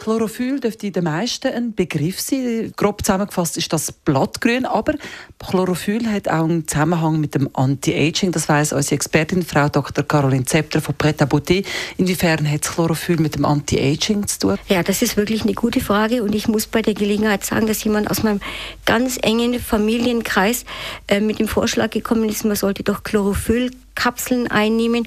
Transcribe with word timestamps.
Chlorophyll 0.00 0.60
dürfte 0.60 0.90
den 0.90 1.04
meisten 1.04 1.48
ein 1.48 1.74
Begriff 1.74 2.20
sein. 2.20 2.72
Grob 2.74 3.04
zusammengefasst 3.04 3.58
ist 3.58 3.70
das 3.70 3.92
Blattgrün, 3.92 4.64
aber 4.64 4.94
Chlorophyll 5.38 6.10
hat 6.10 6.26
auch 6.26 6.44
einen 6.44 6.66
Zusammenhang 6.66 7.20
mit 7.20 7.34
dem 7.34 7.50
Anti-Aging. 7.52 8.32
Das 8.32 8.48
weiß 8.48 8.72
unsere 8.72 8.94
Expertin 8.94 9.42
Frau 9.42 9.68
Dr. 9.68 10.02
Caroline 10.02 10.46
Zepter 10.46 10.80
von 10.80 10.94
Pret 10.94 11.20
Beauté. 11.20 11.66
Inwiefern 11.98 12.50
hat 12.50 12.62
Chlorophyll 12.62 13.18
mit 13.18 13.34
dem 13.34 13.44
Anti-Aging 13.44 14.26
zu 14.26 14.38
tun? 14.38 14.58
Ja, 14.68 14.82
das 14.82 15.02
ist 15.02 15.18
wirklich 15.18 15.42
eine 15.42 15.52
gute 15.52 15.80
Frage 15.80 16.22
und 16.22 16.34
ich 16.34 16.48
muss 16.48 16.66
bei 16.66 16.80
der 16.80 16.94
Gelegenheit 16.94 17.44
sagen, 17.44 17.66
dass 17.66 17.84
jemand 17.84 18.10
aus 18.10 18.22
meinem 18.22 18.40
ganz 18.86 19.18
engen 19.20 19.60
Familienkreis 19.60 20.64
äh, 21.08 21.20
mit 21.20 21.40
dem 21.40 21.46
Vorschlag 21.46 21.90
gekommen 21.90 22.26
ist, 22.30 22.46
man 22.46 22.56
sollte 22.56 22.82
doch 22.82 23.02
Chlorophyllkapseln 23.02 24.50
einnehmen 24.50 25.06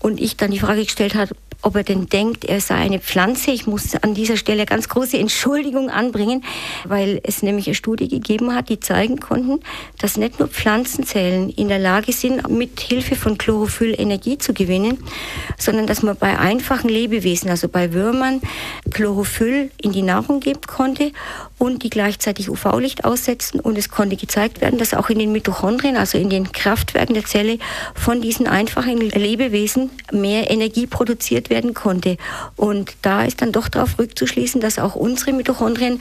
und 0.00 0.20
ich 0.20 0.36
dann 0.36 0.50
die 0.50 0.58
Frage 0.58 0.84
gestellt 0.84 1.14
habe, 1.14 1.34
ob 1.66 1.74
er 1.74 1.82
denn 1.82 2.06
denkt, 2.06 2.44
er 2.44 2.60
sei 2.60 2.76
eine 2.76 3.00
Pflanze. 3.00 3.50
Ich 3.50 3.66
muss 3.66 3.96
an 3.96 4.14
dieser 4.14 4.36
Stelle 4.36 4.66
ganz 4.66 4.88
große 4.88 5.18
Entschuldigung 5.18 5.90
anbringen, 5.90 6.44
weil 6.84 7.20
es 7.24 7.42
nämlich 7.42 7.66
eine 7.66 7.74
Studie 7.74 8.06
gegeben 8.06 8.54
hat, 8.54 8.68
die 8.68 8.78
zeigen 8.78 9.18
konnten, 9.18 9.58
dass 9.98 10.16
nicht 10.16 10.38
nur 10.38 10.46
Pflanzenzellen 10.46 11.50
in 11.50 11.66
der 11.66 11.80
Lage 11.80 12.12
sind, 12.12 12.48
mit 12.48 12.78
Hilfe 12.78 13.16
von 13.16 13.36
Chlorophyll 13.36 13.96
Energie 13.98 14.38
zu 14.38 14.54
gewinnen, 14.54 14.98
sondern 15.58 15.88
dass 15.88 16.04
man 16.04 16.14
bei 16.16 16.38
einfachen 16.38 16.88
Lebewesen, 16.88 17.50
also 17.50 17.68
bei 17.68 17.92
Würmern, 17.92 18.40
Chlorophyll 18.96 19.70
in 19.76 19.92
die 19.92 20.00
Nahrung 20.00 20.40
geben 20.40 20.62
konnte 20.66 21.12
und 21.58 21.82
die 21.82 21.90
gleichzeitig 21.90 22.48
UV-Licht 22.48 23.04
aussetzen. 23.04 23.60
Und 23.60 23.76
es 23.76 23.90
konnte 23.90 24.16
gezeigt 24.16 24.62
werden, 24.62 24.78
dass 24.78 24.94
auch 24.94 25.10
in 25.10 25.18
den 25.18 25.32
Mitochondrien, 25.32 25.98
also 25.98 26.16
in 26.16 26.30
den 26.30 26.50
Kraftwerken 26.50 27.12
der 27.12 27.26
Zelle, 27.26 27.58
von 27.94 28.22
diesen 28.22 28.46
einfachen 28.46 28.98
Lebewesen 28.98 29.90
mehr 30.12 30.50
Energie 30.50 30.86
produziert 30.86 31.50
werden 31.50 31.74
konnte. 31.74 32.16
Und 32.56 32.94
da 33.02 33.24
ist 33.24 33.42
dann 33.42 33.52
doch 33.52 33.68
darauf 33.68 33.98
rückzuschließen, 33.98 34.62
dass 34.62 34.78
auch 34.78 34.94
unsere 34.94 35.34
Mitochondrien 35.34 36.00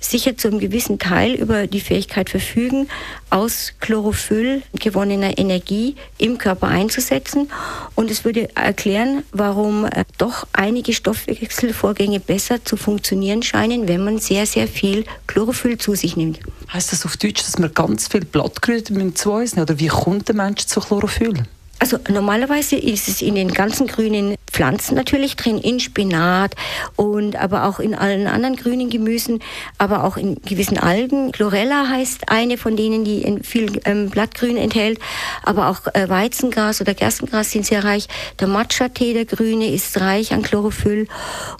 sicher 0.00 0.36
zu 0.36 0.48
einem 0.48 0.60
gewissen 0.60 0.98
Teil 0.98 1.34
über 1.34 1.66
die 1.66 1.80
Fähigkeit 1.80 2.30
verfügen, 2.30 2.88
aus 3.30 3.72
Chlorophyll 3.80 4.62
gewonnener 4.78 5.38
Energie 5.38 5.96
im 6.18 6.38
Körper 6.38 6.68
einzusetzen. 6.68 7.50
Und 7.94 8.10
es 8.10 8.24
würde 8.24 8.54
erklären, 8.54 9.24
warum 9.32 9.84
äh, 9.84 10.04
doch 10.18 10.46
einige 10.52 10.92
Stoffwechselvorgänge 10.92 12.20
besser 12.20 12.64
zu 12.64 12.76
funktionieren 12.76 13.42
scheinen, 13.42 13.88
wenn 13.88 14.04
man 14.04 14.18
sehr, 14.18 14.46
sehr 14.46 14.68
viel 14.68 15.04
Chlorophyll 15.26 15.78
zu 15.78 15.94
sich 15.94 16.16
nimmt. 16.16 16.40
Heißt 16.72 16.92
das 16.92 17.04
auf 17.04 17.16
Deutsch, 17.16 17.42
dass 17.42 17.58
man 17.58 17.72
ganz 17.72 18.08
viel 18.08 18.24
Blattgrün 18.24 19.14
zu 19.14 19.32
uns 19.32 19.56
Oder 19.56 19.78
wie 19.78 19.88
kommt 19.88 20.28
der 20.28 20.34
Mensch 20.34 20.66
zu 20.66 20.80
Chlorophyll? 20.80 21.34
Also 21.78 21.98
normalerweise 22.08 22.76
ist 22.76 23.06
es 23.06 23.20
in 23.20 23.34
den 23.34 23.52
ganzen 23.52 23.86
grünen 23.86 24.36
Pflanzen 24.50 24.94
natürlich 24.94 25.36
drin, 25.36 25.58
in 25.58 25.78
Spinat 25.78 26.54
und 26.96 27.36
aber 27.36 27.64
auch 27.64 27.78
in 27.78 27.94
allen 27.94 28.26
anderen 28.26 28.56
grünen 28.56 28.88
Gemüsen, 28.88 29.40
aber 29.76 30.04
auch 30.04 30.16
in 30.16 30.40
gewissen 30.42 30.78
Algen. 30.78 31.32
Chlorella 31.32 31.88
heißt 31.88 32.30
eine 32.30 32.56
von 32.56 32.76
denen, 32.76 33.04
die 33.04 33.40
viel 33.42 33.80
ähm, 33.84 34.08
Blattgrün 34.08 34.56
enthält, 34.56 34.98
aber 35.42 35.68
auch 35.68 35.80
äh, 35.94 36.08
Weizengras 36.08 36.80
oder 36.80 36.94
Gerstengras 36.94 37.50
sind 37.50 37.66
sehr 37.66 37.84
reich. 37.84 38.08
Der 38.40 38.48
Matcha-Tee, 38.48 39.12
der 39.12 39.26
grüne, 39.26 39.70
ist 39.70 40.00
reich 40.00 40.32
an 40.32 40.42
Chlorophyll. 40.42 41.06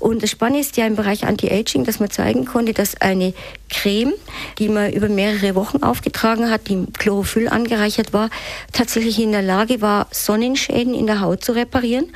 Und 0.00 0.22
das 0.22 0.30
Spannende 0.30 0.60
ist 0.60 0.78
ja 0.78 0.86
im 0.86 0.96
Bereich 0.96 1.26
Anti-Aging, 1.26 1.84
dass 1.84 2.00
man 2.00 2.10
zeigen 2.10 2.46
konnte, 2.46 2.72
dass 2.72 2.98
eine 3.02 3.34
Creme, 3.68 4.14
die 4.58 4.68
man 4.68 4.92
über 4.92 5.08
mehrere 5.08 5.54
Wochen 5.54 5.82
aufgetragen 5.82 6.50
hat, 6.50 6.68
die 6.68 6.86
Chlorophyll 6.98 7.48
angereichert 7.48 8.12
war, 8.12 8.30
tatsächlich 8.72 9.20
in 9.20 9.32
der 9.32 9.42
Lage 9.42 9.80
war, 9.80 10.08
Sonnenschäden 10.10 10.94
in 10.94 11.06
der 11.06 11.20
Haut 11.20 11.44
zu 11.44 11.52
reparieren 11.52 12.12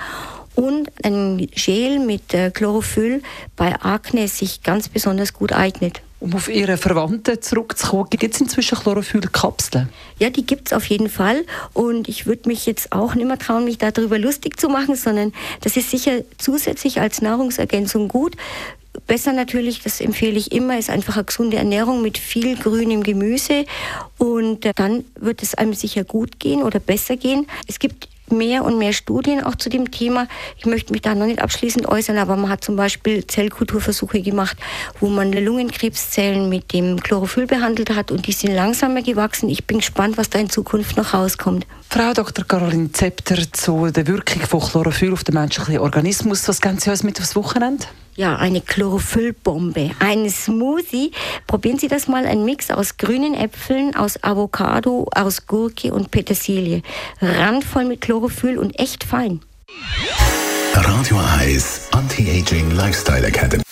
und 0.55 0.91
ein 1.05 1.49
Gel 1.55 1.99
mit 1.99 2.35
äh, 2.35 2.51
Chlorophyll 2.51 3.23
bei 3.57 3.81
Akne 3.81 4.29
sich 4.29 4.63
ganz 4.63 4.89
besonders 4.89 5.33
gut 5.33 5.53
eignet. 5.53 6.03
Um 6.21 6.35
auf 6.35 6.51
Ihre 6.51 6.77
Verwandten 6.77 7.41
zurückzukommen, 7.41 8.11
gibt 8.11 8.35
es 8.35 8.41
inzwischen 8.43 8.77
Chlorophyllkapseln? 8.77 9.89
Ja, 10.19 10.29
die 10.29 10.45
gibt 10.45 10.69
es 10.69 10.75
auf 10.75 10.85
jeden 10.85 11.09
Fall. 11.09 11.47
Und 11.73 12.11
ich 12.11 12.27
würde 12.27 12.47
mich 12.47 12.67
jetzt 12.67 12.93
auch 12.93 13.15
nicht 13.15 13.27
mehr 13.27 13.39
trauen, 13.39 13.65
mich 13.65 13.79
darüber 13.79 14.19
lustig 14.19 14.61
zu 14.61 14.69
machen, 14.69 14.97
sondern 14.97 15.33
das 15.63 15.79
ist 15.79 15.91
sicher 15.91 16.21
zusätzlich 16.37 17.01
als 17.01 17.23
Nahrungsergänzung 17.23 18.09
gut. 18.09 18.37
Besser 19.07 19.33
natürlich, 19.33 19.81
das 19.83 20.01
empfehle 20.01 20.39
ich 20.39 20.53
immer, 20.53 20.79
ist 20.79 20.91
einfach 20.91 21.17
eine 21.17 21.25
gesunde 21.25 21.57
Ernährung 21.57 22.03
mit 22.03 22.19
viel 22.19 22.57
grünem 22.57 23.03
Gemüse 23.03 23.65
und 24.19 24.65
äh, 24.65 24.73
dann 24.75 25.05
wird 25.17 25.43
es 25.43 25.55
einem 25.55 25.75
sicher 25.75 26.05
gut 26.05 26.39
gehen 26.39 26.63
oder 26.63 26.79
besser 26.79 27.17
gehen. 27.17 27.47
Es 27.67 27.79
gibt 27.79 28.09
mehr 28.33 28.65
und 28.65 28.79
mehr 28.79 28.93
Studien 28.93 29.43
auch 29.43 29.57
zu 29.57 29.69
dem 29.69 29.91
Thema. 29.91 30.27
Ich 30.57 30.67
möchte 30.67 30.93
mich 30.93 31.03
da 31.03 31.15
noch 31.15 31.27
nicht 31.27 31.43
abschließend 31.43 31.87
äußern, 31.89 32.19
aber 32.19 32.37
man 32.37 32.51
hat 32.51 32.65
zum 32.65 32.77
Beispiel 32.77 33.27
Zellkulturversuche 33.27 34.23
gemacht, 34.23 34.57
wo 35.01 35.09
man 35.09 35.33
Lungenkrebszellen 35.33 36.49
mit 36.49 36.73
dem 36.73 37.01
Chlorophyll 37.01 37.47
behandelt 37.47 37.95
hat 37.95 38.11
und 38.11 38.27
die 38.27 38.33
sind 38.33 38.55
langsamer 38.55 39.03
gewachsen. 39.03 39.49
Ich 39.49 39.67
bin 39.67 39.79
gespannt, 39.79 40.19
was 40.19 40.31
da 40.31 40.39
in 40.39 40.51
Zukunft 40.51 40.97
noch 40.97 41.15
rauskommt. 41.15 41.67
Frau 41.89 42.13
Dr. 42.13 42.45
Caroline 42.45 42.93
Zepter 42.93 43.37
zu 43.53 43.91
der 43.91 44.07
Wirkung 44.07 44.43
von 44.43 44.61
Chlorophyll 44.61 45.13
auf 45.13 45.25
den 45.25 45.35
menschlichen 45.35 45.79
Organismus. 45.79 46.47
Was 46.47 46.61
geben 46.61 46.79
Sie 46.79 46.91
uns 46.91 47.03
mit 47.03 47.19
aufs 47.19 47.35
Wochenende? 47.35 47.87
Ja, 48.17 48.37
eine 48.37 48.61
Chlorophyllbombe, 48.61 49.93
ein 49.99 50.29
Smoothie. 50.29 51.11
Probieren 51.47 51.79
Sie 51.79 51.89
das 51.89 52.07
mal, 52.07 52.27
ein 52.27 52.45
Mix 52.45 52.71
aus 52.71 52.97
grünen 52.97 53.35
Äpfeln, 53.35 53.97
aus 53.97 54.23
Avocado, 54.23 55.09
aus 55.15 55.47
Gurke 55.47 55.93
und 55.95 56.11
Petersilie. 56.11 56.83
Randvoll 57.23 57.87
mit 57.87 58.03
Chlorophyll 58.03 58.20
und 58.59 58.79
echt 58.79 59.05
fein. 59.05 59.41
Radio 60.75 61.21
1 61.41 61.89
Anti-Aging 61.93 62.71
Lifestyle 62.73 63.27
Academy. 63.27 63.63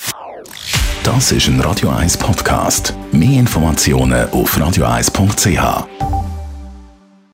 Das 1.04 1.32
ist 1.32 1.46
ein 1.48 1.60
Radio 1.60 1.90
1 1.90 2.16
Podcast. 2.18 2.94
Mehr 3.12 3.38
Informationen 3.40 4.28
auf 4.30 4.56
radio1.ch. 4.56 6.07